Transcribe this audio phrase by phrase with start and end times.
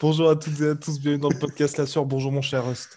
[0.00, 2.06] Bonjour à toutes et à tous, bienvenue dans le podcast La Sœur.
[2.06, 2.96] Bonjour mon cher Rust.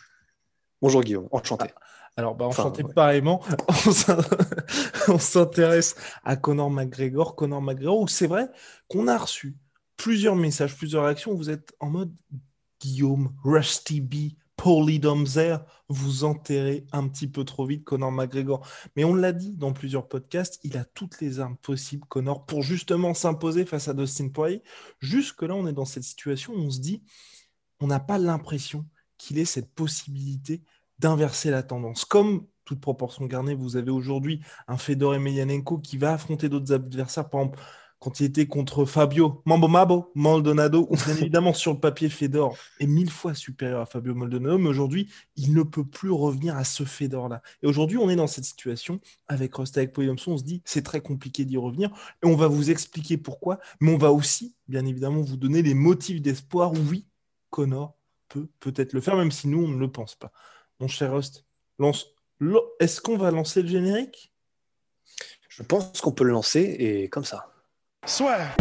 [0.82, 1.68] Bonjour Guillaume, enchanté.
[2.16, 2.94] Alors, bah, Enfin, enchanté ouais.
[2.94, 3.44] pareillement.
[5.10, 7.36] On s'intéresse à Conor McGregor.
[7.36, 8.48] Conor McGregor, où c'est vrai
[8.88, 9.58] qu'on a reçu
[9.98, 11.36] plusieurs messages, plusieurs réactions.
[11.36, 12.16] Vous êtes en mode
[12.80, 15.60] Guillaume, Rusty B, Paulie Domzer,
[15.90, 18.66] vous enterrez un petit peu trop vite Conor McGregor.
[18.96, 22.64] Mais on l'a dit dans plusieurs podcasts, il a toutes les armes possibles, Conor, pour
[22.64, 24.64] justement s'imposer face à Dustin Poirier.
[25.02, 27.04] Jusque-là, on est dans cette situation où on se dit,
[27.82, 28.86] on n'a pas l'impression
[29.18, 30.62] qu'il ait cette possibilité
[30.98, 32.06] d'inverser la tendance.
[32.06, 37.30] Comme toute proportion gardée, vous avez aujourd'hui un Fedor Emelianenko qui va affronter d'autres adversaires,
[37.30, 37.60] par exemple,
[38.04, 42.86] quand il était contre Fabio Mambo Mabo Maldonado, bien évidemment sur le papier Fedor est
[42.86, 46.84] mille fois supérieur à Fabio Maldonado, mais aujourd'hui il ne peut plus revenir à ce
[46.84, 47.42] Fedor-là.
[47.62, 50.84] Et aujourd'hui on est dans cette situation avec Rosta avec Poyomson, on se dit c'est
[50.84, 54.86] très compliqué d'y revenir, et on va vous expliquer pourquoi, mais on va aussi bien
[54.86, 57.06] évidemment vous donner les motifs d'espoir où oui,
[57.52, 57.96] Connor
[58.28, 60.34] peut peut-être le faire, même si nous on ne le pense pas.
[60.82, 61.46] Mon cher Rust,
[61.80, 62.08] lance...
[62.82, 64.34] est-ce qu'on va lancer le générique?
[65.48, 67.53] Je pense qu'on peut le lancer et comme ça.
[68.06, 68.56] Swear.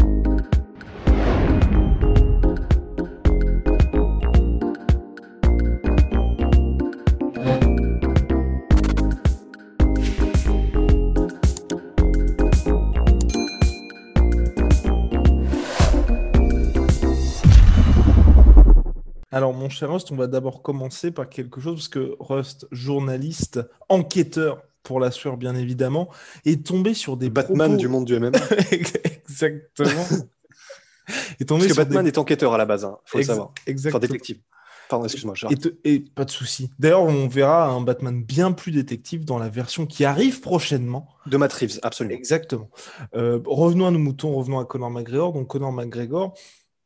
[19.35, 23.61] Alors, mon cher Rust, on va d'abord commencer par quelque chose, parce que Rust, journaliste,
[23.89, 26.09] enquêteur pour la sueur, bien évidemment,
[26.45, 28.33] est tombé sur des Batman propos- du monde du MMA.
[28.71, 29.91] Exactement.
[31.41, 32.11] est tombé Parce que sur Batman des...
[32.11, 33.47] est enquêteur à la base, hein, faut le savoir.
[33.49, 34.01] Enfin, Exactement.
[34.01, 34.39] détective.
[34.89, 35.35] Pardon, excuse-moi.
[35.85, 36.71] Et, et pas de souci.
[36.79, 41.09] D'ailleurs, on verra un Batman bien plus détective dans la version qui arrive prochainement.
[41.25, 42.15] De Matt Reeves, absolument.
[42.15, 42.69] Exactement.
[43.15, 45.33] Euh, revenons à nos moutons, revenons à Conor McGregor.
[45.33, 46.35] Donc Conor McGregor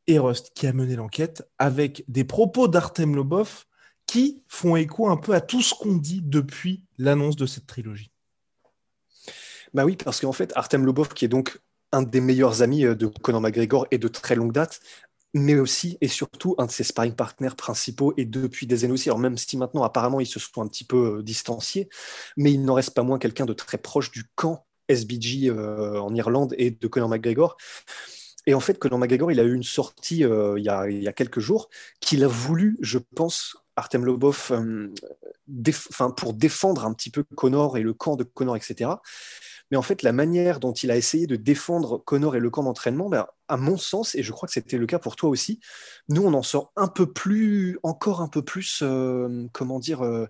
[0.06, 3.64] et Rust qui a mené l'enquête avec des propos d'Artem Lobov
[4.06, 8.10] qui font écho un peu à tout ce qu'on dit depuis l'annonce de cette trilogie.
[9.74, 11.60] Bah oui, parce qu'en fait, Artem Lobov, qui est donc
[11.92, 14.80] un des meilleurs amis euh, de Conor McGregor et de très longue date,
[15.34, 19.08] mais aussi et surtout un de ses sparring partners principaux et depuis des années aussi.
[19.08, 21.88] Alors même si maintenant apparemment ils se sont un petit peu euh, distanciés,
[22.36, 26.14] mais il n'en reste pas moins quelqu'un de très proche du camp SBG euh, en
[26.14, 27.56] Irlande et de Conor McGregor.
[28.46, 31.08] Et en fait, Conor McGregor, il a eu une sortie il, y a, il y
[31.08, 31.68] a quelques jours
[32.00, 34.88] qu'il a voulu, je pense, Artem Lobov, euh,
[35.48, 38.90] déf- pour défendre un petit peu Conor et le camp de Conor, etc.
[39.70, 42.62] Mais en fait, la manière dont il a essayé de défendre Connor et le camp
[42.62, 45.60] d'entraînement, ben, à mon sens, et je crois que c'était le cas pour toi aussi,
[46.08, 50.26] nous, on en sort un peu plus, encore un peu plus, euh, comment dire, euh,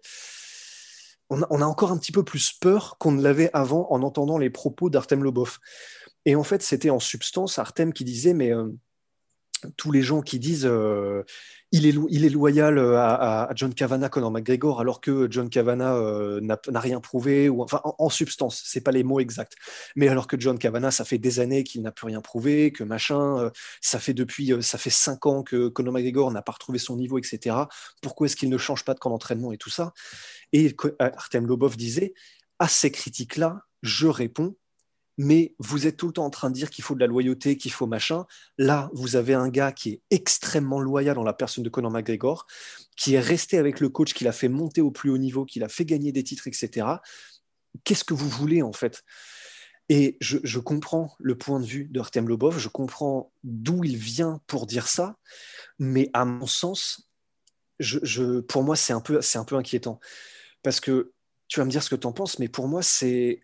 [1.29, 4.51] on, a, encore un petit peu plus peur qu'on ne l'avait avant en entendant les
[4.51, 5.59] propos d'Artem Lobov.
[6.25, 8.53] Et en fait, c'était en substance Artem qui disait, mais
[9.77, 11.23] tous les gens qui disent euh,
[11.73, 16.41] il, est loyal euh, à, à- John Kavanagh, Conor McGregor, alors que John Kavanagh euh,
[16.41, 19.55] n'a rien prouvé, ou enfin en, en substance, c'est pas les mots exacts.
[19.97, 22.85] Mais alors que John Kavanagh, ça fait des années qu'il n'a plus rien prouvé, que
[22.85, 23.51] machin,
[23.81, 27.19] ça fait depuis, ça fait cinq ans que Conor McGregor n'a pas retrouvé son niveau,
[27.19, 27.57] etc.
[28.03, 29.93] Pourquoi est-ce qu'il ne change pas de camp d'entraînement et tout ça?
[30.53, 32.15] Et Artem Lobov disait
[32.59, 34.57] à ces critiques-là, je réponds.
[35.19, 37.57] Mais vous êtes tout le temps en train de dire qu'il faut de la loyauté,
[37.57, 38.27] qu'il faut machin.
[38.59, 42.47] Là, vous avez un gars qui est extrêmement loyal dans la personne de Conor McGregor,
[42.97, 45.59] qui est resté avec le coach, qui l'a fait monter au plus haut niveau, qui
[45.59, 46.87] l'a fait gagner des titres, etc.
[47.85, 49.03] Qu'est-ce que vous voulez en fait?
[49.89, 54.41] Et je, comprends le point de vue de Artem Lobov, je comprends d'où il vient
[54.49, 55.17] pour dire ça,
[55.79, 57.09] mais à mon sens,
[58.49, 58.97] pour moi, c'est un,
[59.35, 60.01] un peu inquiétant.
[60.63, 61.13] Parce que
[61.47, 63.43] tu vas me dire ce que tu en penses, mais pour moi, c'est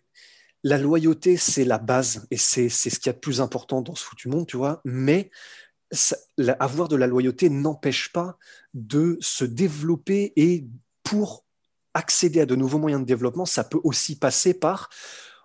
[0.63, 3.95] la loyauté, c'est la base et c'est ce qu'il y a de plus important dans
[3.95, 4.81] ce foutu monde, tu vois.
[4.85, 5.29] Mais
[6.59, 8.37] avoir de la loyauté n'empêche pas
[8.73, 10.65] de se développer et
[11.03, 11.45] pour
[11.93, 14.89] accéder à de nouveaux moyens de développement, ça peut aussi passer par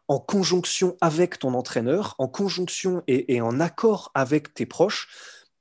[0.06, 5.09] en conjonction avec ton entraîneur, en conjonction et, et en accord avec tes proches,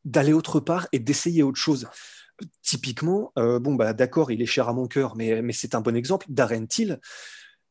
[0.06, 1.88] d'aller autre part et d'essayer autre chose.
[2.62, 5.82] Typiquement, euh, bon bah d'accord, il est cher à mon cœur, mais, mais c'est un
[5.82, 6.28] bon exemple.
[6.30, 7.00] Darren Till,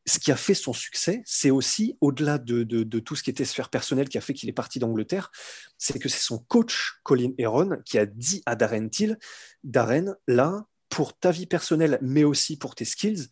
[0.06, 3.68] ce qui a fait son succès, c'est aussi, au-delà de, tout ce qui était sphère
[3.68, 5.30] personnelle qui a fait qu'il est parti d'Angleterre,
[5.78, 9.18] c'est que c'est son coach, Colin Heron, qui a dit à Darren Till,
[9.64, 13.26] Darren, là, pour ta vie personnelle, mais aussi pour tes skills,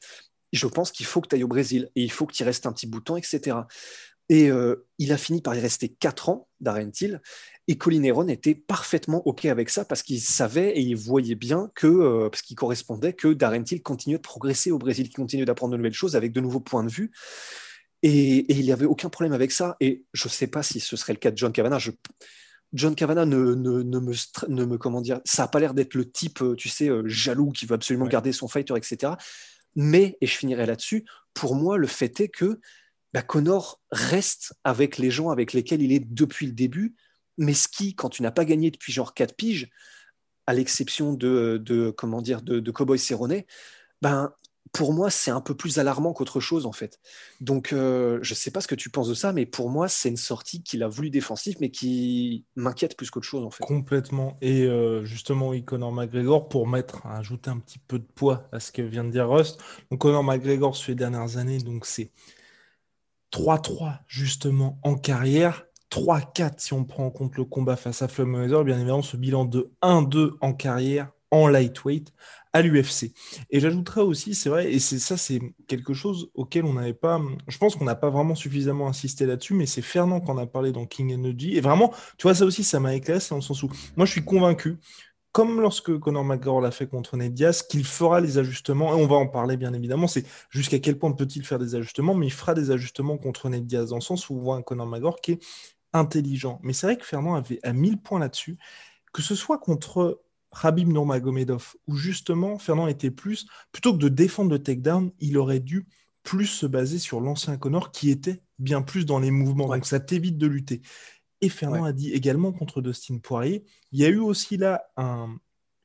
[0.52, 2.66] je pense qu'il faut que tu ailles au Brésil et il faut que tu restes
[2.66, 3.56] un petit bout de temps, etc.
[4.28, 7.20] Et euh, il a fini par y rester 4 ans, Darren Till,
[7.68, 11.70] et Colin Heron était parfaitement OK avec ça parce qu'il savait et il voyait bien
[11.74, 15.44] que, euh, parce qu'il correspondait, que Darren Till continuait de progresser au Brésil, qu'il continuait
[15.44, 17.10] d'apprendre de nouvelles choses avec de nouveaux points de vue.
[18.02, 19.76] Et, il n'y avait aucun problème avec ça.
[19.80, 21.78] Et je ne sais pas si ce serait le cas de John Cavana.
[22.72, 24.12] John Cavana ne, ne, me,
[24.48, 27.50] ne me, comment dire, ça n'a pas l'air d'être le type, euh, tu sais, jaloux
[27.50, 29.12] qui veut absolument garder son fighter, etc.
[29.76, 31.04] Mais, et je finirai là-dessus,
[31.34, 32.60] pour moi, le fait est que
[33.14, 36.94] bah, Connor reste avec les gens avec lesquels il est depuis le début
[37.38, 39.70] mais ski, quand tu n'as pas gagné depuis genre 4 piges,
[40.46, 43.42] à l'exception de, comment dire de, Cowboy Cerrone,
[44.02, 44.32] ben
[44.72, 46.98] pour moi c'est un peu plus alarmant qu'autre chose en fait.
[47.40, 49.88] Donc euh, je ne sais pas ce que tu penses de ça, mais pour moi
[49.88, 53.64] c'est une sortie qu'il a voulu défensive, mais qui m'inquiète plus qu'autre chose en fait.
[53.64, 54.36] Complètement.
[54.42, 58.60] Et euh, justement, oui, Conor McGregor pour mettre, ajouter un petit peu de poids à
[58.60, 59.60] ce que vient de dire Rust.
[59.90, 62.10] Donc Conor McGregor sur les dernières années, donc c'est
[63.34, 68.28] 3-3 justement en carrière 3-4 si on prend en compte le combat face à Floyd
[68.28, 72.12] Mayweather, bien évidemment ce bilan de 1-2 en carrière en lightweight
[72.52, 73.12] à l'UFC.
[73.50, 77.20] Et j'ajouterais aussi, c'est vrai, et c'est ça, c'est quelque chose auquel on n'avait pas,
[77.48, 80.70] je pense qu'on n'a pas vraiment suffisamment insisté là-dessus, mais c'est Fernand qu'on a parlé
[80.70, 81.56] dans King Energy.
[81.56, 84.06] Et vraiment, tu vois, ça aussi, ça m'a éclairé, c'est dans le sens où moi,
[84.06, 84.78] je suis convaincu
[85.34, 89.08] comme lorsque Conor McGregor l'a fait contre Ned Diaz, qu'il fera les ajustements, et on
[89.08, 92.32] va en parler bien évidemment, c'est jusqu'à quel point peut-il faire des ajustements, mais il
[92.32, 95.20] fera des ajustements contre Ned Diaz, dans le sens où on voit un Conor McGregor
[95.20, 95.44] qui est
[95.92, 96.60] intelligent.
[96.62, 98.58] Mais c'est vrai que Fernand avait à 1000 points là-dessus,
[99.12, 100.22] que ce soit contre
[100.52, 105.58] Rabib Nurmagomedov, où justement Fernand était plus, plutôt que de défendre le takedown, il aurait
[105.58, 105.84] dû
[106.22, 109.66] plus se baser sur l'ancien Connor qui était bien plus dans les mouvements.
[109.68, 110.80] Donc ça t'évite de lutter.
[111.40, 115.36] Et Fernand a dit également contre Dustin Poirier, il y a eu aussi là un,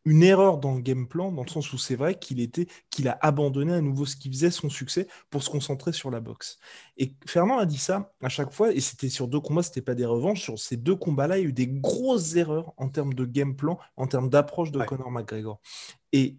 [0.05, 3.07] une erreur dans le game plan, dans le sens où c'est vrai qu'il était, qu'il
[3.07, 6.59] a abandonné à nouveau ce qui faisait son succès pour se concentrer sur la boxe.
[6.97, 9.95] Et Fernand a dit ça à chaque fois, et c'était sur deux combats, c'était pas
[9.95, 10.41] des revanches.
[10.41, 13.55] Sur ces deux combats-là, il y a eu des grosses erreurs en termes de game
[13.55, 15.59] plan, en termes d'approche de Conor McGregor.
[16.13, 16.37] Et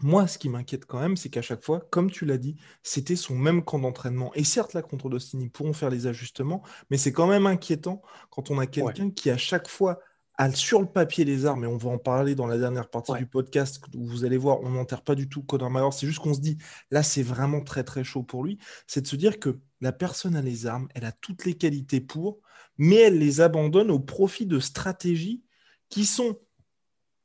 [0.00, 3.16] moi, ce qui m'inquiète quand même, c'est qu'à chaque fois, comme tu l'as dit, c'était
[3.16, 4.32] son même camp d'entraînement.
[4.34, 8.02] Et certes, là, contre Dustin, ils pourront faire les ajustements, mais c'est quand même inquiétant
[8.30, 10.00] quand on a quelqu'un qui, à chaque fois,
[10.54, 13.26] sur le papier les armes, et on va en parler dans la dernière partie du
[13.26, 16.34] podcast où vous allez voir, on n'enterre pas du tout Conor McGregor, c'est juste qu'on
[16.34, 16.58] se dit,
[16.90, 20.34] là c'est vraiment très très chaud pour lui, c'est de se dire que la personne
[20.34, 22.40] a les armes, elle a toutes les qualités pour,
[22.78, 25.44] mais elle les abandonne au profit de stratégies
[25.88, 26.38] qui sont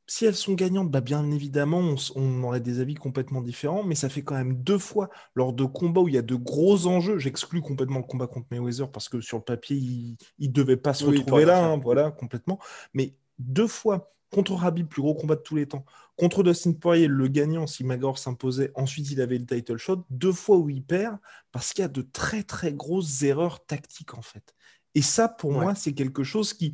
[0.08, 4.08] si elles sont gagnantes, bah bien évidemment, on, aurait des avis complètement différents, mais ça
[4.08, 7.20] fait quand même deux fois lors de combats où il y a de gros enjeux.
[7.20, 10.94] J'exclus complètement le combat contre Mayweather parce que sur le papier, il ne devait pas
[10.94, 12.58] se retrouver là, hein, voilà, complètement.
[12.94, 17.08] Mais deux fois contre Rabib, plus gros combat de tous les temps, contre Dustin Poirier,
[17.08, 20.84] le gagnant, si Magor s'imposait, ensuite il avait le title shot, deux fois où il
[20.84, 21.18] perd
[21.52, 24.56] parce qu'il y a de très très grosses erreurs tactiques en fait.
[24.96, 26.74] Et ça, pour moi, c'est quelque chose qui,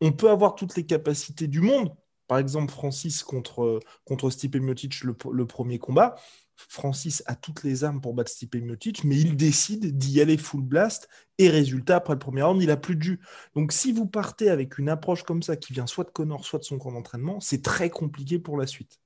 [0.00, 1.92] on peut avoir toutes les capacités du monde
[2.26, 6.16] par exemple, Francis contre, contre Stipe Miocic, le, premier combat,
[6.56, 10.62] Francis a toutes les armes pour battre Stipe Miocic, mais il décide d'y aller full
[10.62, 13.20] blast, et résultat, après le premier round, il a plus de jus.
[13.54, 16.60] Donc si vous partez avec une approche comme ça, qui vient soit de Connor, soit
[16.60, 19.00] de son camp d'entraînement, c'est très compliqué pour la suite.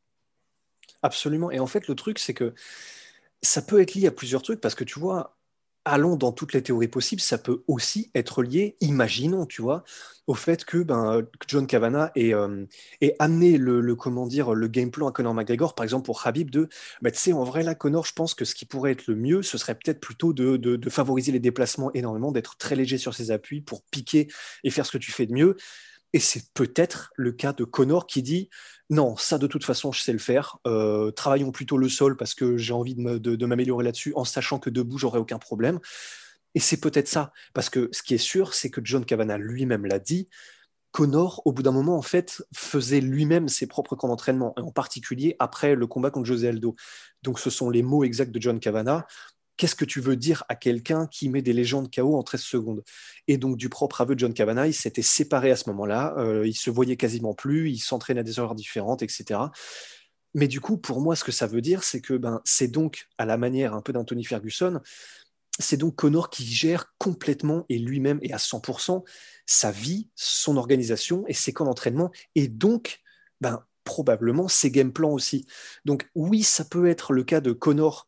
[1.03, 1.51] Absolument.
[1.51, 2.55] Et en fait, le truc, c'est que
[3.43, 5.38] ça peut être lié à plusieurs trucs, parce que tu vois,
[5.89, 9.85] allons dans toutes les théories possibles, ça peut aussi être lié, imaginons, tu vois,
[10.27, 12.67] au fait que ben, John Cavana ait, euh,
[13.19, 16.69] amené le, le game plan à Conor McGregor, par exemple pour Habib, de,
[17.03, 19.17] bah, tu sais, en vrai, là, Conor, je pense que ce qui pourrait être le
[19.17, 23.31] mieux, ce serait peut-être plutôt de favoriser les déplacements énormément, d'être très léger sur ses
[23.31, 24.29] appuis pour piquer
[24.65, 25.57] et faire ce que tu fais de mieux.
[26.13, 28.49] Et c'est peut-être le cas de Connor qui dit
[28.91, 30.59] non, ça de toute façon, je sais le faire.
[30.67, 34.71] Euh, travaillons plutôt le sol parce que j'ai envie de m'améliorer là-dessus en sachant que
[34.71, 35.79] debout, j'aurai aucun problème.
[36.55, 37.33] Et c'est peut-être ça.
[37.53, 40.29] Parce que ce qui est sûr, c'est que John Cavana lui-même l'a dit.
[40.91, 45.37] Connor, au bout d'un moment, en fait, faisait lui-même ses propres camps d'entraînement, en particulier
[45.39, 46.77] après le combat contre José Aldo.
[47.23, 49.07] Donc, ce sont les mots exacts de John Cavana
[49.59, 52.85] qu'est-ce que tu veux dire à quelqu'un qui met des légendes KO en 13 secondes?
[53.27, 56.47] Et donc, du propre aveu de John Cavana, il s'était séparé à ce moment-là, euh,
[56.47, 59.41] il se voyait quasiment plus, il s'entraînait à des heures différentes, etc.
[60.35, 63.09] Mais du coup, pour moi, ce que ça veut dire, c'est que ben, c'est donc,
[63.19, 64.81] à la manière un peu d'Anthony Ferguson,
[65.59, 69.03] c'est donc Connor qui gère complètement et lui-même et à 100%
[69.47, 73.01] sa vie, son organisation et ses camps d'entraînement, et donc
[73.41, 75.47] ben, probablement ses game plans aussi.
[75.85, 78.07] Donc oui, ça peut être le cas de Connor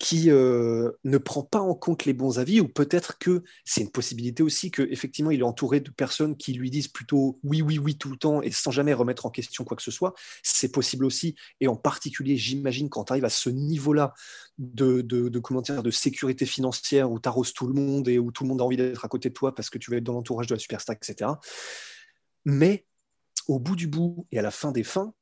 [0.00, 3.90] qui euh, ne prend pas en compte les bons avis, ou peut-être que c'est une
[3.90, 7.98] possibilité aussi qu'effectivement il est entouré de personnes qui lui disent plutôt oui, oui, oui
[7.98, 10.14] tout le temps et sans jamais remettre en question quoi que ce soit.
[10.42, 14.14] C'est possible aussi, et en particulier, j'imagine, quand tu arrives à ce niveau-là
[14.56, 18.44] de, de, de, de sécurité financière où tu arroses tout le monde et où tout
[18.44, 20.14] le monde a envie d'être à côté de toi parce que tu vas être dans
[20.14, 21.32] l'entourage de la superstar, etc.
[22.46, 22.86] Mais
[23.48, 25.12] au bout du bout et à la fin des fins,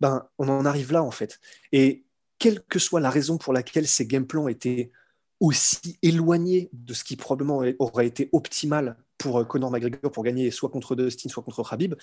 [0.00, 1.38] ben, on en arrive là en fait.
[1.72, 2.06] Et
[2.42, 4.90] quelle que soit la raison pour laquelle ces game plans étaient
[5.38, 10.50] aussi éloignés de ce qui probablement aurait été optimal pour euh, Conor McGregor pour gagner
[10.50, 11.94] soit contre Dustin, soit contre Khabib,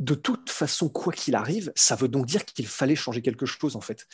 [0.00, 3.76] de toute façon, quoi qu'il arrive, ça veut donc dire qu'il fallait changer quelque chose
[3.76, 4.08] en fait.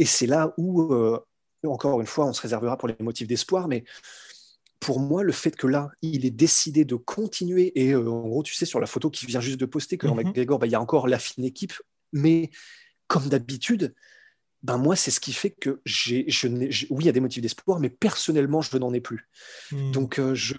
[0.00, 1.24] Et c'est là où, euh,
[1.64, 3.84] encore une fois, on se réservera pour les motifs d'espoir, mais
[4.80, 8.42] pour moi, le fait que là, il ait décidé de continuer, et euh, en gros,
[8.42, 10.72] tu sais, sur la photo qui vient juste de poster, que mm McGregor, bah, il
[10.72, 11.74] y a encore la fine équipe,
[12.12, 12.50] mais
[13.06, 13.94] comme d'habitude,
[14.62, 17.42] ben moi, c'est ce qui fait que j'ai, je oui, il y a des motifs
[17.42, 19.28] d'espoir, mais personnellement, je n'en ai plus.
[19.72, 19.90] Hmm.
[19.92, 20.54] Donc, euh, je.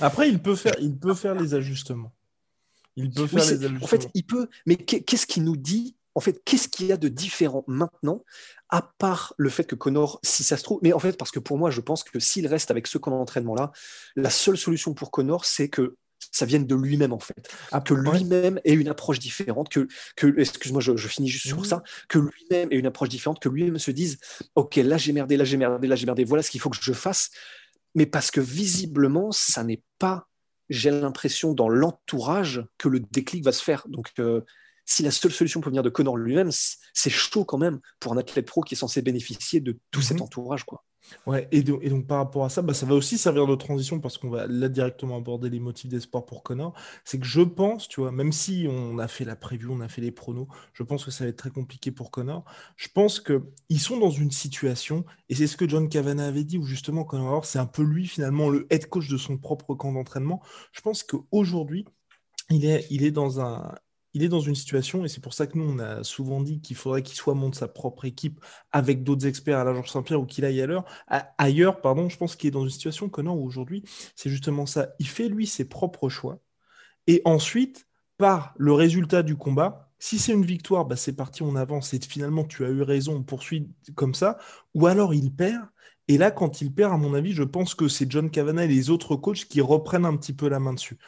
[0.00, 2.12] Après, il peut faire, il peut faire les ajustements.
[2.96, 3.84] Il peut faire les ajustements.
[3.84, 4.48] En fait, il peut.
[4.66, 8.24] Mais qu'est-ce qui nous dit En fait, qu'est-ce qu'il y a de différent maintenant,
[8.68, 11.40] à part le fait que Connor, si ça se trouve, mais en fait, parce que
[11.40, 13.72] pour moi, je pense que s'il reste avec ce camp d'entraînement là,
[14.14, 15.96] la seule solution pour Connor, c'est que
[16.34, 17.48] ça vienne de lui-même en fait.
[17.70, 19.86] Ah, que lui-même ait une approche différente, que,
[20.16, 23.78] que excuse-moi, je, finis juste sur ça, que lui-même ait une approche différente, que lui-même
[23.78, 24.18] se dise,
[24.56, 26.76] ok, là j'ai merdé, là j'ai merdé, là j'ai merdé, voilà ce qu'il faut que
[26.80, 27.30] je fasse.
[27.94, 30.28] Mais parce que visiblement, ça n'est pas,
[30.68, 33.84] j'ai l'impression, dans l'entourage que le déclic va se faire.
[33.88, 34.40] Donc, euh,
[34.84, 38.16] si la seule solution peut venir de Connor lui-même, c'est chaud quand même pour un
[38.16, 40.24] athlète pro qui est censé bénéficier de tout cet mhm.
[40.24, 40.64] entourage.
[40.64, 40.84] Quoi.
[41.26, 44.18] Ouais, et, donc par rapport à ça, bah, ça va aussi servir de transition parce
[44.18, 46.74] qu'on va là directement aborder les motifs d'espoir pour Connor.
[47.04, 49.88] C'est que je pense, tu vois, même si on a fait la preview, on a
[49.88, 52.44] fait les pronos, je pense que ça va être très compliqué pour Connor.
[52.76, 56.58] Je pense qu'ils sont dans une situation, et c'est ce que John Cavana avait dit,
[56.58, 59.92] où justement Connor, c'est un peu lui finalement le head coach de son propre camp
[59.92, 60.42] d'entraînement.
[60.72, 61.84] Je pense qu'aujourd'hui,
[62.50, 63.74] il est, il est dans un,
[64.14, 66.60] il est dans une situation, et c'est pour ça que nous, on a souvent dit
[66.60, 68.40] qu'il faudrait qu'il soit monte sa propre équipe
[68.72, 70.84] avec d'autres experts à l'agence Saint-Pierre ou qu'il aille ailleurs.
[71.38, 71.80] ailleurs.
[71.80, 73.82] Pardon, je pense qu'il est dans une situation, Connor, où aujourd'hui,
[74.14, 74.90] c'est justement ça.
[75.00, 76.38] Il fait, lui, ses propres choix.
[77.06, 81.56] Et ensuite, par le résultat du combat, si c'est une victoire, bah c'est parti, on
[81.56, 81.92] avance.
[81.94, 84.38] Et finalement, tu as eu raison, on poursuit comme ça.
[84.74, 85.66] Ou alors, il perd.
[86.08, 88.68] Et là, quand il perd, à mon avis, je pense que c'est John Cavana et
[88.68, 90.98] les autres coachs qui reprennent un petit peu la main dessus.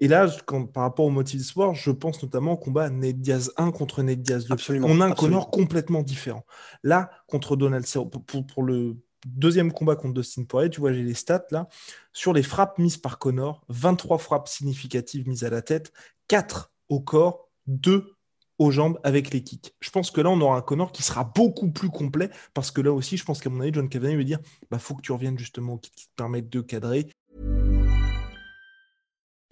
[0.00, 0.26] Et là,
[0.72, 4.02] par rapport au motif de sport, je pense notamment au combat Ned Diaz 1 contre
[4.02, 4.52] Ned Diaz 2.
[4.52, 6.44] Absolument, On a un Connor complètement différent.
[6.82, 8.96] Là, contre Donald Cerrone, pour, le
[9.26, 11.68] deuxième combat contre Dustin Poirier, tu vois, j'ai les stats là.
[12.12, 15.92] Sur les frappes mises par Connor, 23 frappes significatives mises à la tête,
[16.28, 18.14] 4 au corps, 2
[18.58, 19.74] aux jambes avec les kicks.
[19.80, 22.80] Je pense que là, on aura un Connor qui sera beaucoup plus complet parce que
[22.80, 24.38] là aussi, je pense qu'à mon avis, John Cavani veut dire
[24.70, 27.08] bah, faut que tu reviennes justement au kit qui te permettent de cadrer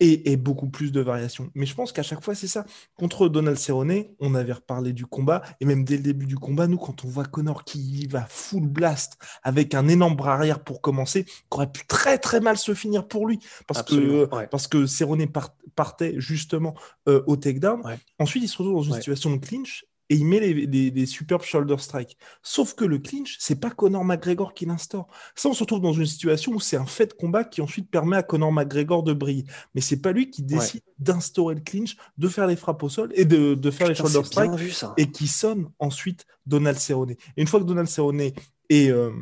[0.00, 1.50] Et, beaucoup plus de variations.
[1.54, 2.64] Mais je pense qu'à chaque fois, c'est ça.
[2.96, 6.66] Contre Donald Cerrone, on avait reparlé du combat, et même dès le début du combat,
[6.66, 10.80] nous, quand on voit Connor qui va full blast avec un énorme bras arrière pour
[10.80, 14.86] commencer, qui aurait pu très très mal se finir pour lui, parce que parce que
[14.86, 15.26] Cerrone
[15.74, 16.74] partait justement
[17.08, 17.82] euh, au takedown.
[18.18, 21.76] Ensuite, il se retrouve dans une situation de clinch, et il met les, superbes shoulder
[21.78, 22.16] strikes.
[22.42, 25.06] Sauf que le clinch, c'est pas Conor McGregor qui l'instaure.
[25.34, 27.90] Ça, on se retrouve dans une situation où c'est un fait de combat qui ensuite
[27.90, 29.44] permet à Conor McGregor de briller.
[29.74, 33.10] Mais c'est pas lui qui décide d'instaurer le clinch, de faire les frappes au sol
[33.14, 34.50] et de, faire les shoulder strikes
[34.96, 37.10] et qui sonne ensuite Donald Cerrone.
[37.10, 39.12] Et une fois que Donald Cerrone est, euh,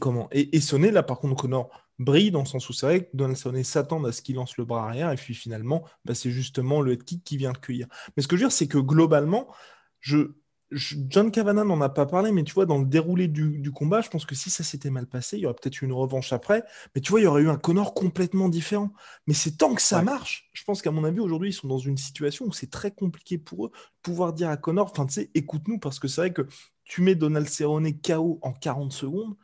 [0.00, 3.10] comment est, sonné, là par contre Conor brille dans le sens où c'est vrai que
[3.14, 6.30] Donald Cerrone s'attend à ce qu'il lance le bras arrière et puis finalement, bah, c'est
[6.30, 7.88] justement le head kick qui vient le cueillir.
[8.16, 9.48] Mais ce que je veux dire, c'est que globalement,
[10.00, 10.32] je,
[10.70, 14.10] John Cavana n'en a pas parlé, mais tu vois, dans le déroulé du, combat, je
[14.10, 16.62] pense que si ça s'était mal passé, il y aurait peut-être eu une revanche après.
[16.94, 18.92] Mais tu vois, il y aurait eu un Connor complètement différent.
[19.26, 21.78] Mais c'est tant que ça marche, je pense qu'à mon avis, aujourd'hui, ils sont dans
[21.78, 25.14] une situation où c'est très compliqué pour eux de pouvoir dire à Connor, enfin, tu
[25.14, 26.46] sais, écoute-nous, parce que c'est vrai que
[26.84, 29.36] tu mets Donald Cerrone KO en 40 secondes,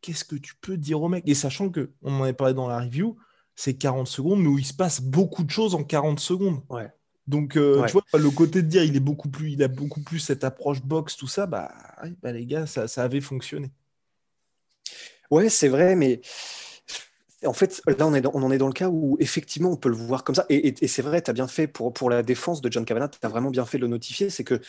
[0.00, 1.22] qu'est-ce que tu peux dire au mec?
[1.28, 3.16] Et sachant que, on en avait parlé dans la review,
[3.54, 6.62] c'est 40 secondes, mais où il se passe beaucoup de choses en 40 secondes.
[6.68, 6.90] Ouais.
[7.26, 10.00] Donc, euh, tu vois, le côté de dire il est beaucoup plus, il a beaucoup
[10.00, 11.72] plus cette approche box, tout ça, bah,
[12.22, 13.70] bah les gars, ça, ça avait fonctionné.
[15.30, 16.20] Ouais, c'est vrai, mais
[17.44, 19.88] en fait, là, on, est on en est dans le cas où effectivement, on peut
[19.88, 20.46] le voir comme ça.
[20.48, 23.26] Et, c'est vrai, tu as bien fait pour, pour la défense de John Kavanagh, tu
[23.26, 24.30] as vraiment bien fait de le notifier.
[24.30, 24.60] C'est que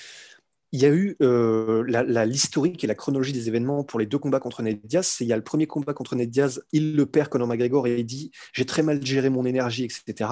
[0.74, 1.84] il y a eu euh,
[2.26, 5.18] l'historique et la chronologie des événements pour les deux combats contre Ned Diaz.
[5.22, 8.00] Il y a le premier combat contre Ned Diaz, il le perd Conor McGregor et
[8.00, 10.30] il dit J'ai très mal géré mon énergie, etc.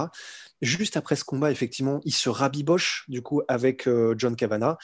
[0.62, 4.78] Juste après ce combat, effectivement, il se rabiboche du coup avec euh, John Kavanagh.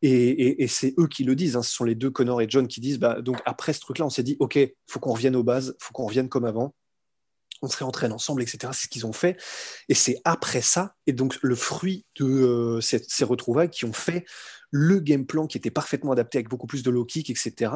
[0.00, 1.62] Et, c'est eux qui le disent, hein.
[1.62, 4.10] ce sont les deux Conor et John qui disent bah, donc après ce truc-là, on
[4.10, 6.74] s'est dit ok, faut qu'on revienne aux bases, faut qu'on revienne comme avant
[7.62, 8.72] on se réentraîne ensemble, etc.
[8.72, 9.36] C'est ce qu'ils ont fait.
[9.88, 14.24] Et c'est après ça, et donc le fruit de euh, ces retrouvailles qui ont fait
[14.70, 17.72] le game plan qui était parfaitement adapté avec beaucoup plus de low kick, etc.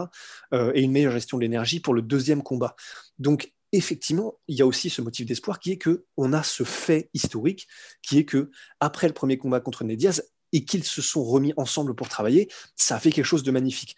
[0.52, 2.76] Euh, et une meilleure gestion de l'énergie pour le deuxième combat.
[3.18, 6.62] Donc, effectivement, il y a aussi ce motif d'espoir qui est que on a ce
[6.62, 7.66] fait historique
[8.02, 8.50] qui est que
[8.80, 12.48] après le premier combat contre Ned Diaz et qu'ils se sont remis ensemble pour travailler,
[12.76, 13.96] ça a fait quelque chose de magnifique.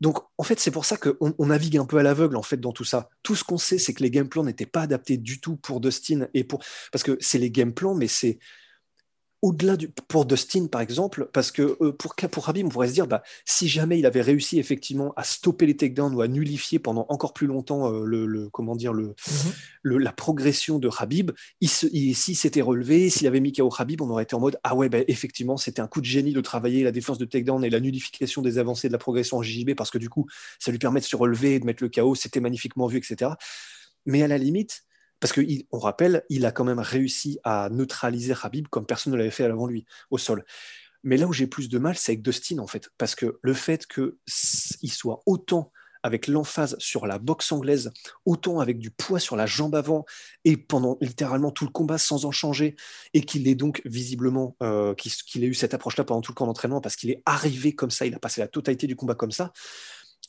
[0.00, 2.56] Donc, en fait, c'est pour ça qu'on on navigue un peu à l'aveugle en fait
[2.56, 3.10] dans tout ça.
[3.22, 5.80] Tout ce qu'on sait, c'est que les game plans n'étaient pas adaptés du tout pour
[5.80, 8.38] Dustin et pour parce que c'est les game plans, mais c'est
[9.42, 12.92] au-delà du pour Dustin par exemple, parce que euh, pour pour Habib, on pourrait se
[12.92, 16.78] dire bah si jamais il avait réussi effectivement à stopper les takedowns ou à nullifier
[16.78, 19.14] pendant encore plus longtemps euh, le, comment dire mhm.
[19.82, 21.30] le, la progression de Habib,
[21.60, 24.74] il s'il s'était relevé, s'il avait mis KO Habib, on aurait été en mode ah
[24.74, 27.70] ouais bah, effectivement c'était un coup de génie de travailler la défense de takedown et
[27.70, 30.26] la nullification des avancées de la progression en JJB parce que du coup
[30.58, 33.32] ça lui permet de se relever, de mettre le KO, c'était magnifiquement vu etc.
[34.04, 34.84] Mais à la limite
[35.20, 39.30] parce qu'on rappelle, il a quand même réussi à neutraliser Habib comme personne ne l'avait
[39.30, 40.44] fait avant lui au sol.
[41.02, 42.90] Mais là où j'ai plus de mal, c'est avec Dustin, en fait.
[42.98, 45.72] Parce que le fait qu'il soit autant
[46.02, 47.92] avec l'emphase sur la boxe anglaise,
[48.24, 50.06] autant avec du poids sur la jambe avant,
[50.46, 52.74] et pendant littéralement tout le combat sans en changer,
[53.12, 56.46] et qu'il ait donc visiblement, euh, qu'il ait eu cette approche-là pendant tout le camp
[56.46, 59.30] d'entraînement, parce qu'il est arrivé comme ça, il a passé la totalité du combat comme
[59.30, 59.52] ça,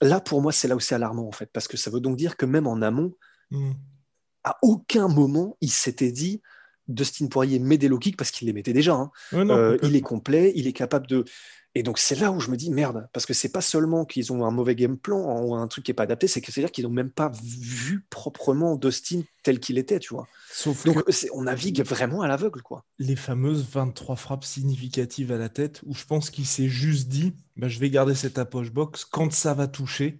[0.01, 2.17] là pour moi c'est là où c'est alarmant en fait, parce que ça veut donc
[2.17, 3.15] dire que même en amont,
[3.51, 3.71] mmh
[4.43, 6.41] à aucun moment il s'était dit
[6.87, 8.93] Dustin Poirier met des low kicks parce qu'il les mettait déjà.
[8.93, 9.11] Hein.
[9.33, 11.25] Euh, il est complet, il est capable de.
[11.73, 14.33] Et donc c'est là où je me dis merde, parce que c'est pas seulement qu'ils
[14.33, 16.59] ont un mauvais game plan ou un truc qui est pas adapté, c'est que c'est
[16.59, 20.27] à dire qu'ils n'ont même pas vu proprement Dustin tel qu'il était, tu vois.
[20.51, 21.01] Sauf donc
[21.33, 22.83] on navigue vraiment à l'aveugle, quoi.
[22.99, 27.33] Les fameuses 23 frappes significatives à la tête, où je pense qu'il s'est juste dit,
[27.55, 30.19] bah, je vais garder cette approche box quand ça va toucher,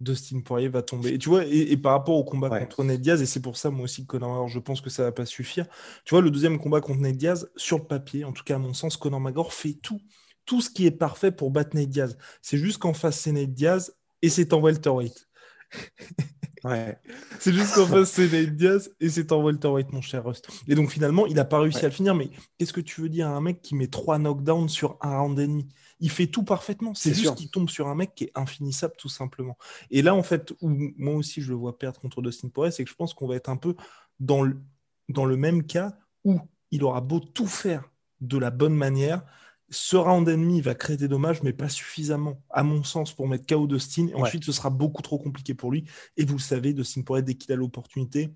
[0.00, 1.14] Dustin Poirier va tomber.
[1.14, 3.70] Et tu vois, et, par rapport au combat contre Ned Diaz, et c'est pour ça
[3.70, 5.66] moi aussi que Conor je pense que ça va pas suffire.
[6.04, 8.58] Tu vois, le deuxième combat contre Ned Diaz, sur le papier, en tout cas à
[8.58, 10.00] mon sens, Conor McGregor fait tout,
[10.46, 12.16] tout ce qui est parfait pour battre Ned Diaz.
[12.40, 15.28] C'est juste qu'en face c'est Ned Diaz et c'est en welterweight.
[16.62, 16.98] Ouais.
[17.38, 20.46] c'est juste qu'en face c'est Ned Diaz et c'est en welterweight, mon cher Rust.
[20.68, 22.14] Et donc finalement, il n'a pas réussi à le finir.
[22.14, 25.20] Mais qu'est-ce que tu veux dire à un mec qui met trois knockdowns sur un
[25.20, 25.68] round et demi?
[26.00, 26.94] Il fait tout parfaitement.
[26.94, 29.56] C'est juste qu'il tombe sur un mec qui est infinissable, tout simplement.
[29.90, 32.84] Et là, en fait, où moi aussi je le vois perdre contre Dustin Poirier, c'est
[32.84, 33.76] que je pense qu'on va être un peu
[34.18, 34.60] dans le,
[35.08, 39.24] dans le même cas où il aura beau tout faire de la bonne manière.
[39.68, 43.46] Ce round ennemi va créer des dommages, mais pas suffisamment, à mon sens, pour mettre
[43.46, 44.08] KO Dustin.
[44.08, 45.84] Et ensuite, ce sera beaucoup trop compliqué pour lui.
[46.16, 48.34] Et vous le savez, Dustin Poirier, dès qu'il a l'opportunité,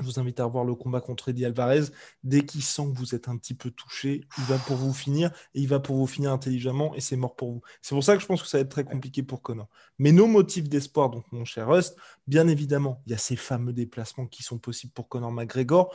[0.00, 1.84] je vous invite à revoir le combat contre Eddie Alvarez.
[2.22, 5.30] Dès qu'il sent que vous êtes un petit peu touché, il va pour vous finir
[5.54, 7.62] et il va pour vous finir intelligemment et c'est mort pour vous.
[7.82, 9.68] C'est pour ça que je pense que ça va être très compliqué pour Connor.
[9.98, 13.72] Mais nos motifs d'espoir, donc mon cher Rust, bien évidemment, il y a ces fameux
[13.72, 15.94] déplacements qui sont possibles pour Connor McGregor.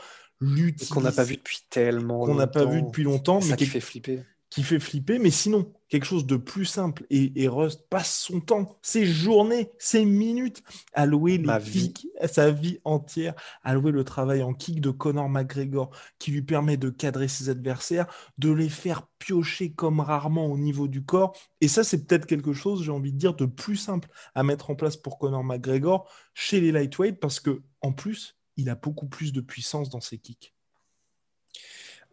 [0.90, 3.40] Qu'on n'a pas vu depuis tellement Qu'on n'a pas vu depuis longtemps.
[3.48, 7.04] mais qui fait flipper qui fait flipper, mais sinon, quelque chose de plus simple.
[7.10, 10.62] Et, Rust passe son temps, ses journées, ses minutes
[10.92, 11.92] à louer les vie.
[12.26, 15.90] sa vie entière, à louer le travail en kick de Conor McGregor,
[16.20, 18.06] qui lui permet de cadrer ses adversaires,
[18.38, 21.36] de les faire piocher comme rarement au niveau du corps.
[21.60, 24.70] Et ça, c'est peut-être quelque chose, j'ai envie de dire, de plus simple à mettre
[24.70, 29.08] en place pour Conor McGregor chez les lightweight, parce que en plus, il a beaucoup
[29.08, 30.54] plus de puissance dans ses kicks.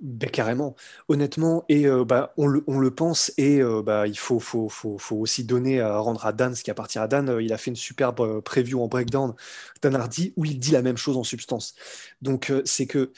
[0.02, 0.76] Ben, carrément,
[1.10, 4.68] honnêtement, et euh, bah, on, le, on, le, pense, et euh, bah, il faut, faut,
[4.68, 7.30] faut, faut, aussi donner à rendre à Dan ce qui appartient à Dan.
[7.30, 9.36] Euh, il a fait une superbe preview en breakdown,
[9.84, 11.76] Dan Hardy, où il dit la même chose en substance.
[12.24, 13.12] Donc, c'est que,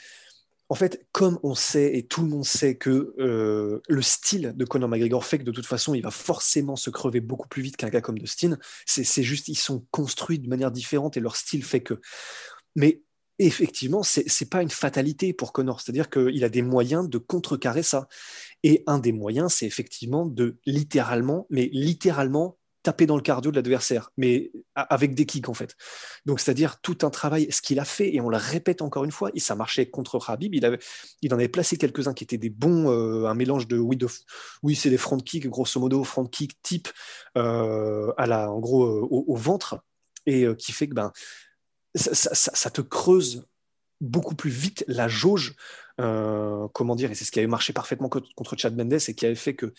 [0.68, 4.90] en fait, comme on sait, et tout le monde sait que le style de Conor
[4.90, 7.88] McGregor fait que de toute façon, il va forcément se crever beaucoup plus vite qu'un
[7.88, 11.80] gars comme Dustin, c'est juste, ils sont construits de manière différente et leur style fait
[11.80, 11.94] que.
[12.76, 13.02] Mais
[13.38, 15.80] effectivement, ce n'est pas une fatalité pour Connor.
[15.80, 18.08] C'est-à-dire qu'il a des moyens de contrecarrer ça.
[18.62, 23.56] Et un des moyens, c'est effectivement de littéralement, mais littéralement, taper dans le cardio de
[23.56, 25.74] l'adversaire, mais avec des kicks en fait.
[26.26, 29.10] Donc c'est-à-dire tout un travail, ce qu'il a fait, et on le répète encore une
[29.10, 30.78] fois, et ça marchait contre Habib, il, avait,
[31.22, 34.06] il en avait placé quelques-uns qui étaient des bons, euh, un mélange de, oui, de,
[34.62, 36.88] oui c'est des front kicks, grosso modo, front kick type,
[37.38, 39.78] euh, à la, en gros, euh, au, ventre,
[40.26, 41.12] et qui fait que ben,
[41.94, 43.46] ça, te creuse
[44.00, 45.54] beaucoup plus vite la jauge,
[45.96, 49.34] comment dire, et c'est ce qui avait marché parfaitement contre Chad Mendes et qui avait
[49.34, 49.72] fait que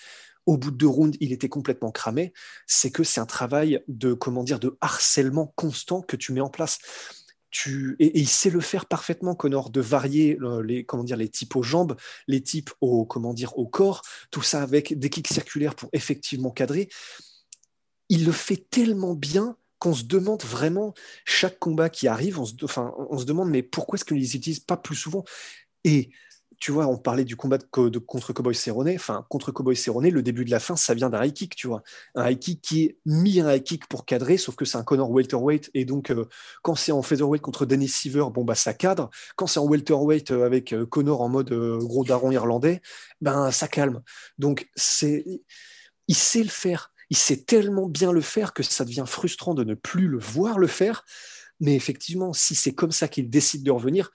[0.46, 2.34] au bout de deux rounds, il était complètement cramé,
[2.68, 6.50] c'est que c'est un travail de, comment dire, de harcèlement constant que tu mets en
[6.50, 6.80] place.
[7.50, 11.30] Tu, et, il sait le faire parfaitement, Connor, de varier euh, les, comment dire, les
[11.30, 11.96] types aux jambes,
[12.28, 16.52] les types au, comment dire, au corps, tout ça avec des kicks circulaires pour effectivement
[16.52, 16.90] cadrer.
[18.10, 20.94] Il le fait tellement bien qu'on se demande vraiment,
[21.26, 24.36] chaque combat qui arrive, on se, enfin, on se demande, mais pourquoi est-ce qu'ils les
[24.36, 25.24] utilisent pas plus souvent?
[25.84, 26.10] Et
[26.60, 28.90] tu vois, on parlait du combat de, contre Cowboy Cerrone.
[28.96, 31.68] Enfin, contre Cowboy Cerrone, le début de la fin, ça vient d'un high kick, tu
[31.68, 31.84] vois.
[32.16, 34.84] Un high kick qui est mis un high kick pour cadrer, sauf que c'est un
[34.84, 35.70] Connor welterweight.
[35.74, 36.26] Et donc, euh,
[36.64, 39.10] quand c'est en featherweight contre Dennis Seaver, bon, bah, ça cadre.
[39.36, 42.82] Quand c'est en welterweight euh, avec euh, Connor en mode gros daron irlandais,
[43.22, 44.02] ben, ça calme.
[44.38, 45.26] Donc, c'est,
[46.08, 46.92] il sait le faire.
[47.10, 50.60] Il sait tellement bien le faire que ça devient frustrant de ne plus le voir
[50.60, 51.06] le faire.
[51.60, 54.12] Mais effectivement, si c'est comme ça qu'il décide de revenir,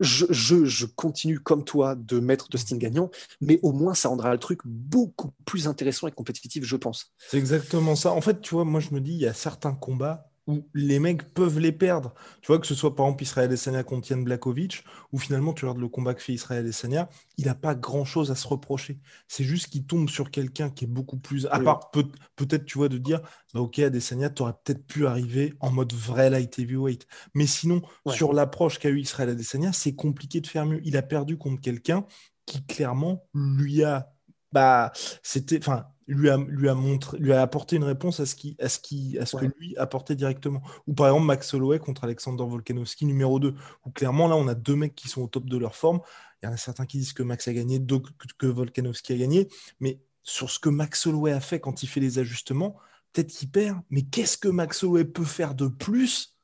[0.00, 4.60] je, continue comme toi de mettre Dustin gagnant, mais au moins ça rendra le truc
[4.64, 7.12] beaucoup plus intéressant et compétitif, je pense.
[7.18, 8.12] C'est exactement ça.
[8.12, 10.98] En fait, tu vois, moi je me dis, il y a certains combats où les
[10.98, 12.14] mecs peuvent les perdre.
[12.42, 15.64] Tu vois, que ce soit par exemple Israël Adesanya contre Yann Blakovic, où finalement tu
[15.64, 19.00] regardes le combat que fait Israël Adesanya, il n'a pas grand chose à se reprocher.
[19.28, 21.46] C'est juste qu'il tombe sur quelqu'un qui est beaucoup plus.
[21.46, 22.06] À part peut-
[22.50, 23.20] être tu vois, de dire,
[23.54, 27.06] bah, ok, Adesanya, tu aurais peut-être pu arriver en mode vrai light heavyweight.
[27.34, 30.80] Mais sinon, sur l'approche qu'a eu Israël Adesanya, c'est compliqué de faire mieux.
[30.84, 32.04] Il a perdu contre quelqu'un
[32.46, 34.12] qui clairement lui a.
[34.52, 35.58] Bah, c'était.
[35.58, 38.68] Enfin, lui a, lui a, montré, lui a apporté une réponse à ce, qui, à
[38.68, 40.60] ce, qui, à ce que lui apportait directement.
[40.86, 43.54] Ou par exemple Max Holloway contre Alexander Volkanovski numéro 2,
[43.86, 46.00] où clairement là on a deux mecs qui sont au top de leur forme.
[46.42, 49.16] Il y en a certains qui disent que Max a gagné, d'autres que Volkanovski a
[49.16, 49.48] gagné.
[49.78, 52.76] Mais sur ce que Max Holloway a fait quand il fait les ajustements,
[53.12, 53.80] peut-être qu'il perd.
[53.90, 56.36] Mais qu'est-ce que Max Holloway peut faire de plus?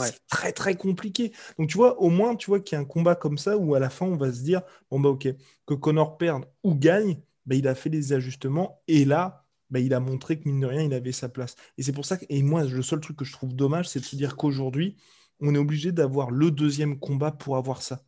[0.00, 1.32] C'est très très compliqué.
[1.56, 3.76] Donc tu vois, au moins tu vois qu'il y a un combat comme ça où
[3.76, 5.28] à la fin on va se dire bon bah ok
[5.66, 9.94] que Connor perde ou gagne, bah, il a fait des ajustements et là, bah, il
[9.94, 11.56] a montré que mine de rien, il avait sa place.
[11.78, 14.00] Et c'est pour ça que, et moi, le seul truc que je trouve dommage, c'est
[14.00, 14.96] de se dire qu'aujourd'hui,
[15.40, 18.04] on est obligé d'avoir le deuxième combat pour avoir ça.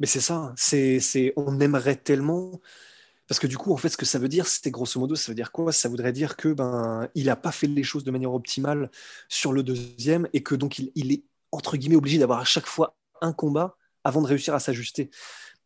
[0.00, 2.60] Mais c'est ça, c'est, on aimerait tellement.
[3.28, 5.32] Parce que du coup, en fait, ce que ça veut dire, c'est grosso modo, ça
[5.32, 5.72] veut dire quoi?
[5.72, 8.90] Ça voudrait dire que ben, il n'a pas fait les choses de manière optimale
[9.28, 12.98] sur le deuxième et que donc il, est entre guillemets obligé d'avoir à chaque fois
[13.22, 15.10] un combat avant de réussir à s'ajuster.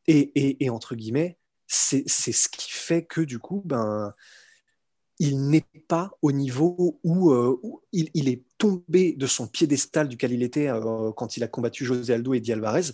[0.06, 4.14] Et entre guillemets, c'est ce qui fait que du coup, ben,
[5.18, 7.60] il n'est pas au niveau où, euh,
[7.92, 12.14] il, est tombé de son piédestal duquel il était euh, quand il a combattu José
[12.14, 12.92] Aldo et Di Alvarez.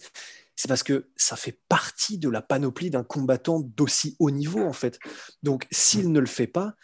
[0.57, 4.73] C'est parce que ça fait partie de la panoplie d'un combattant d'aussi haut niveau, en
[4.73, 4.99] fait.
[5.43, 6.75] Donc, s'il ne le fait pas,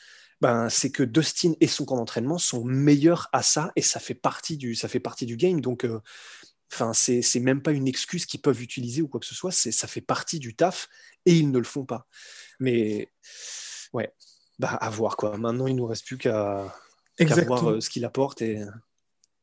[0.40, 4.14] ben, c'est que Dustin et son camp d'entraînement sont meilleurs à ça et ça fait
[4.14, 5.60] partie du, ça fait partie du game.
[5.60, 6.00] Donc, euh,
[6.72, 9.50] Enfin, c'est même pas une excuse qu'ils peuvent utiliser ou quoi que ce soit.
[9.50, 10.88] Ça fait partie du taf
[11.26, 12.06] et ils ne le font pas.
[12.60, 13.08] Mais
[13.92, 14.12] ouais,
[14.58, 15.36] bah à voir quoi.
[15.36, 16.72] Maintenant, il nous reste plus qu'à
[17.46, 18.62] voir euh, ce qu'il apporte et.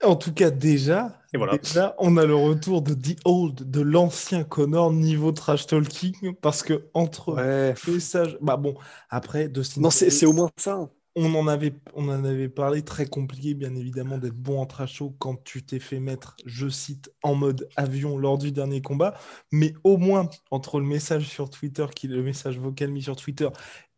[0.04, 1.20] En tout cas, déjà,
[1.63, 6.62] déjà, on a le retour de The Old, de l'ancien Connor niveau trash talking, parce
[6.62, 7.74] que entre ouais.
[7.88, 8.76] messages, bah bon,
[9.10, 9.82] après Dustin.
[9.82, 10.88] Non, c'est au moins ça.
[11.19, 15.01] On en avait, on en avait parlé, très compliqué bien évidemment d'être bon en trash
[15.17, 19.17] quand tu t'es fait mettre, je cite, en mode avion lors du dernier combat.
[19.51, 23.49] Mais au moins, entre le message sur Twitter, qui le message vocal mis sur Twitter,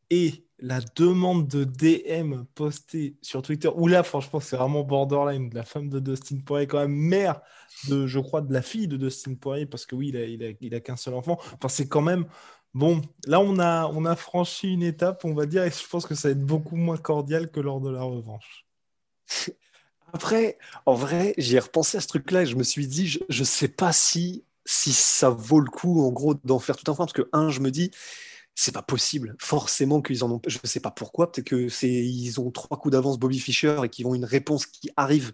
[0.10, 5.50] et la demande de DM postée sur Twitter, où là, franchement, c'est vraiment borderline.
[5.54, 7.42] La femme de Dustin Poirier, quand même mère
[7.90, 10.74] de, je crois, de la fille de Dustin Poirier, parce que oui, il a, il
[10.74, 11.38] a, a qu'un seul enfant.
[11.54, 12.26] Enfin, c'est quand même
[12.74, 16.06] Bon, là, on a, on a franchi une étape, on va dire, et je pense
[16.06, 18.66] que ça va être beaucoup moins cordial que lors de la revanche.
[20.14, 23.46] Après, en vrai, j'ai repensé à ce truc-là et je me suis dit, je ne
[23.46, 27.06] sais pas si, si ça vaut le coup, en gros, d'en faire tout un point,
[27.06, 27.92] parce que, un, je me dis,
[28.56, 29.36] c'est pas possible.
[29.40, 30.42] Forcément qu'ils en ont.
[30.46, 31.32] Je ne sais pas pourquoi.
[31.32, 34.66] Peut-être que c'est ils ont trois coups d'avance Bobby Fischer et qu'ils ont une réponse
[34.66, 35.34] qui arrive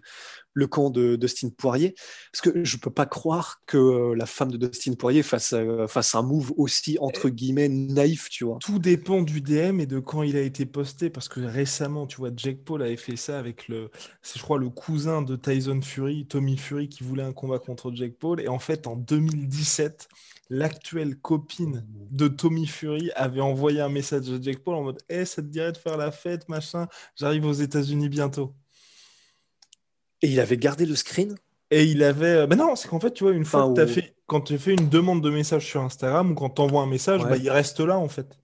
[0.56, 1.94] le camp de Dustin Poirier.
[2.32, 5.86] Parce que je peux pas croire que euh, la femme de Dustin Poirier fasse, euh,
[5.86, 8.58] fasse un move aussi entre guillemets naïf, tu vois.
[8.60, 11.10] Tout dépend du DM et de quand il a été posté.
[11.10, 13.90] Parce que récemment, tu vois, Jake Paul avait fait ça avec le,
[14.22, 18.16] je crois, le cousin de Tyson Fury, Tommy Fury, qui voulait un combat contre Jake
[18.18, 18.40] Paul.
[18.40, 20.08] Et en fait, en 2017
[20.48, 25.24] l'actuelle copine de Tommy Fury avait envoyé un message à Jake Paul en mode Eh,
[25.24, 28.54] ça te dirait de faire la fête, machin J'arrive aux États-Unis bientôt.
[30.22, 31.34] Et il avait gardé le screen
[31.70, 32.46] Et il avait.
[32.46, 34.14] Ben non, c'est qu'en fait, tu vois, une fois que tu as fait.
[34.26, 37.22] Quand tu fais une demande de message sur Instagram ou quand tu envoies un message,
[37.22, 38.38] bah, il reste là, en fait.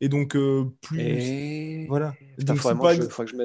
[0.00, 1.86] Et donc, euh, plus.
[1.88, 2.14] Voilà.
[2.38, 2.96] donc, si par...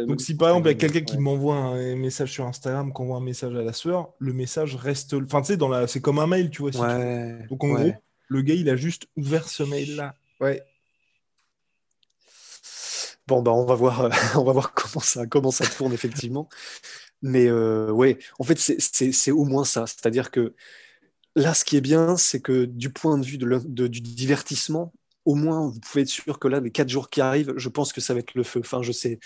[0.06, 3.02] donc, si par exemple, il y a quelqu'un qui m'envoie un message sur Instagram, qui
[3.02, 5.16] envoie un message à la sueur, le message reste.
[5.16, 5.88] Enfin, tu sais, dans la...
[5.88, 6.72] c'est comme un mail, tu vois.
[6.72, 7.94] Donc, en gros,
[8.28, 10.14] le gars, il a juste ouvert ce mail-là.
[10.40, 10.62] Ouais.
[13.26, 16.50] Bon, bah, on va voir, euh, on va voir comment, ça, comment ça tourne, effectivement.
[17.24, 17.92] Mais euh,
[18.38, 19.88] en fait, c'est au moins ça.
[19.88, 20.54] C'est-à-dire que
[21.36, 24.94] là, ce qui est bien, c'est que du point de vue du divertissement,
[25.26, 27.94] au moins, vous pouvez être sûr que là, les quatre jours qui arrivent, je pense
[27.94, 28.60] que ça va être le feu.
[28.60, 29.20] Enfin, je sais.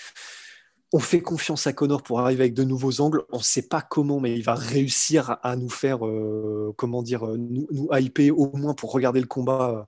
[0.93, 3.23] On fait confiance à Connor pour arriver avec de nouveaux angles.
[3.31, 7.27] On ne sait pas comment, mais il va réussir à nous faire, euh, comment dire,
[7.27, 9.83] euh, nous, nous, hyper au moins pour regarder le combat euh,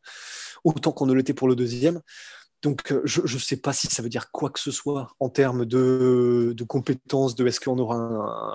[0.66, 2.02] autant qu'on ne l'était pour le deuxième.
[2.62, 5.66] Donc, je ne sais pas si ça veut dire quoi que ce soit en termes
[5.66, 7.96] de, compétences, de est-ce qu'on aura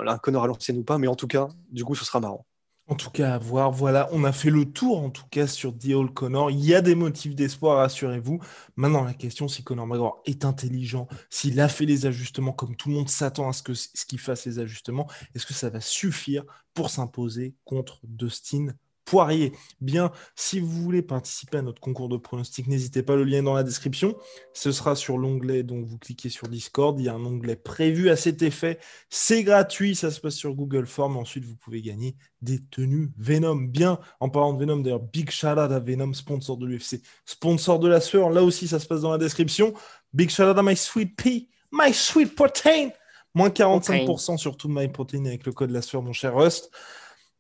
[0.06, 2.46] un, Connor à l'ancienne ou pas, mais en tout cas, du coup, ce sera marrant.
[2.86, 3.70] En tout cas, à voir.
[3.72, 6.50] Voilà, on a fait le tour, en tout cas, sur The Old Connor.
[6.50, 8.40] Il y a des motifs d'espoir, rassurez-vous.
[8.76, 12.90] Maintenant, la question, si Connor McGregor est intelligent, s'il a fait les ajustements comme tout
[12.90, 13.62] le monde s'attend à ce
[14.04, 19.52] qu'il fasse les ajustements, est-ce que ça va suffire pour s'imposer contre Dustin Poirier.
[19.80, 23.42] Bien, si vous voulez participer à notre concours de pronostics, n'hésitez pas, le lien est
[23.42, 24.16] dans la description.
[24.52, 28.10] Ce sera sur l'onglet, donc vous cliquez sur Discord, il y a un onglet prévu
[28.10, 28.78] à cet effet.
[29.10, 31.16] C'est gratuit, ça se passe sur Google Form.
[31.16, 33.56] Ensuite, vous pouvez gagner des tenues Venom.
[33.56, 37.78] Bien, en parlant de Venom, d'ailleurs, big shout out à Venom, sponsor de l'UFC, sponsor
[37.78, 38.30] de la sueur.
[38.30, 39.74] Là aussi, ça se passe dans la description.
[40.12, 42.90] Big shout out à My Sweet Pea, My Sweet Protein.
[43.34, 46.70] Moins 45% sur tout My Protein avec le code la sueur, mon cher Rust.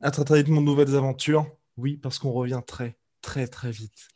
[0.04, 1.46] À très très vite, mon nouvelles aventures.
[1.78, 4.10] Oui, parce qu'on revient très, très, très vite.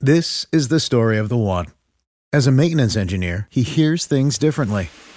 [0.00, 1.66] This is the story of the one.
[2.32, 4.90] As a maintenance engineer, he hears things differently.